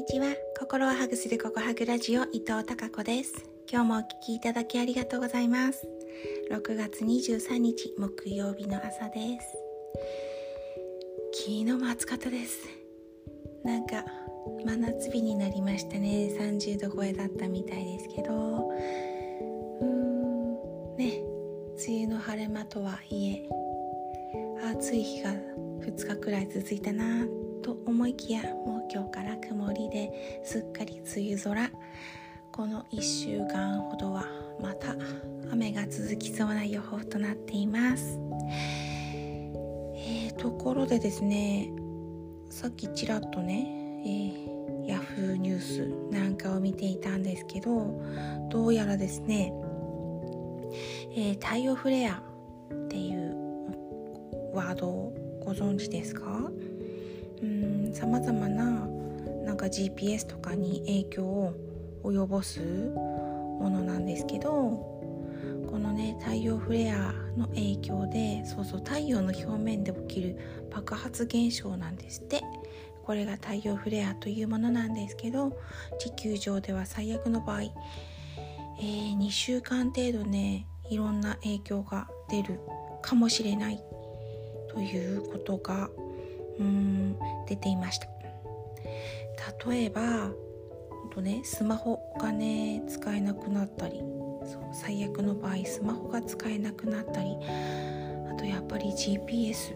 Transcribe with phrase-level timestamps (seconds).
[0.00, 0.34] にちは。
[0.58, 3.34] 心をハグするココハグラジオ伊藤孝子です。
[3.70, 5.86] 今日もお聞きいただきありがとうございます。
[6.50, 9.58] 6月23日木曜日の朝です。
[11.34, 12.66] 昨日も暑かったです。
[13.62, 14.02] なんか
[14.64, 16.34] 真夏日になりましたね。
[16.34, 18.70] 30度超えだったみたいですけど。
[18.70, 20.96] うーん。
[20.96, 21.22] ね。
[21.86, 23.48] 梅雨の晴れ間とはいえ
[24.64, 27.26] 暑い日が2日くらい続いたな
[27.62, 31.70] と思いきやもう今日から曇りですっかり梅雨空。
[32.52, 34.26] この1週間ほどは
[34.60, 34.96] また
[35.52, 38.18] 雨が続きそうな予報となっています、
[39.94, 41.70] えー、ところでですね
[42.50, 48.02] さっきちらっとね、えー、ヤフーニュースなんかを見ていたんですけど
[48.50, 49.52] どうやらですね、
[51.14, 55.14] えー、太陽フレアっていうワードを
[55.44, 56.50] ご存知ですか？
[57.92, 58.86] さまざまな
[59.44, 61.54] なんか GPS とかに影響を
[62.04, 64.50] 及ぼすものなんですけど
[65.70, 70.38] このね太陽フレアの影響でそうそう太陽の表面で起きる
[70.70, 72.42] 爆発現象なんですって。
[73.10, 75.58] これが太陽フレアというものなんですけど
[75.98, 82.60] 地球上では最悪の場合、えー、2週間程度ねいろんな影響が出る
[83.02, 83.82] かもしれない
[84.72, 85.90] ということが
[86.60, 88.08] うん出ていました
[89.68, 90.30] 例えば
[91.10, 93.98] とねスマホがね使えなくなったり
[94.44, 97.36] そう最悪の場合スマホが使えなくなったり
[98.30, 99.74] あとやっぱり GPS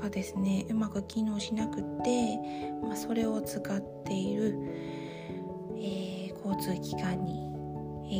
[0.00, 2.38] がですねうまく機能しなくって、
[2.82, 4.54] まあ、それを使っている、
[5.76, 7.48] えー、交通機関に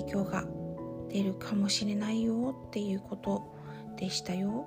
[0.03, 0.45] 影響が
[1.09, 3.55] 出るかもしれないよっていうこと
[3.97, 4.67] でしたよ。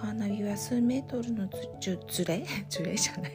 [0.00, 2.44] カーナビは数メートルのずずれ？
[2.68, 3.32] ずれじゃない。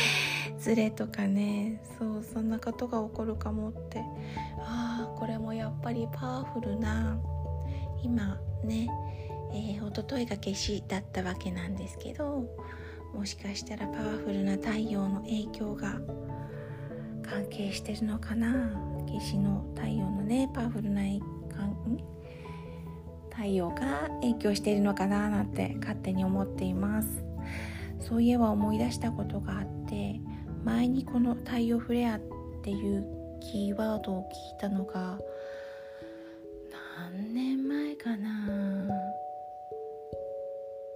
[0.58, 1.80] ずれとかね。
[1.98, 4.00] そうそんなことが起こるかもって。
[4.58, 7.18] ああこれもやっぱりパワフルな
[8.02, 8.88] 今ね
[9.54, 12.48] えー、一昨日が夏至だったわけなんですけど
[13.12, 16.00] もしかしたらパワフルな太陽の影響が
[17.22, 18.72] 関係してるのかな？
[19.06, 21.02] 夏至の太陽のねパワフルな
[23.34, 27.24] 太陽が影響しているのかななんて勝手に思っています。
[28.00, 30.20] そういえば思い出したことがあって
[30.64, 32.20] 前にこの太陽フレアっ
[32.62, 33.06] ていう
[33.40, 35.18] キーワードを聞いたのが
[37.10, 38.28] 何年前かな。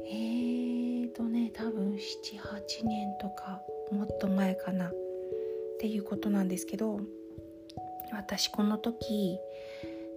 [0.09, 4.89] えーとね多分78年とかもっと前かな。
[4.89, 7.01] っていうことなんですけど
[8.13, 9.39] 私この時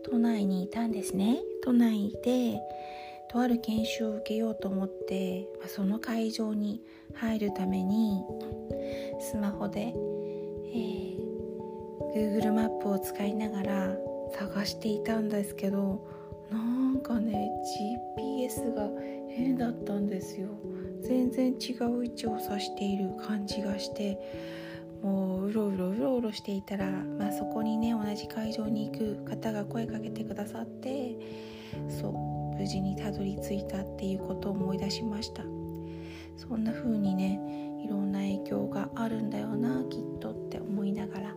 [0.04, 1.40] 都内にいたんですね。
[1.70, 2.60] 都内で
[3.30, 6.82] とある研修を受けようと思って、まあ、その会場に
[7.14, 8.24] 入るために
[9.20, 11.20] スマホで、えー、
[12.16, 13.96] Google マップを使いながら
[14.34, 16.04] 探していたんですけど
[16.50, 17.52] なんかね
[18.18, 18.90] GPS が
[19.30, 20.48] 変だったんですよ。
[21.02, 24.18] 全然違う位置を指している感じがして
[25.02, 31.16] もううろうろうろうろしていたら、まあ、そこにね同じ会場に行く方が声かけてくださって
[31.88, 35.44] そう無事にたどり着いたっていうことを思い出しました。
[36.40, 37.40] そんな風にね
[37.84, 41.36] いろんな影響があるんだよなきっとって思いながら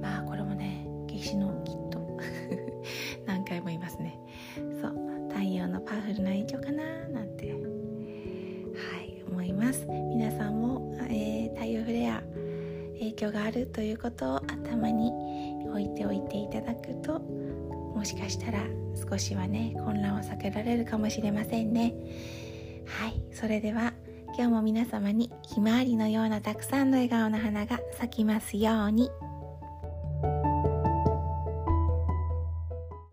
[0.00, 1.81] まあこれもね夏至のきっ
[13.12, 15.12] 影響があるということを頭に
[15.68, 18.60] 置いておいていただくともしかしたら
[19.10, 21.94] 少しはね混乱を避けられるかもしれませんね
[22.86, 23.92] はいそれでは
[24.36, 29.10] 今日も皆様にひまわりのようなたくさんの笑顔の花が咲きますように。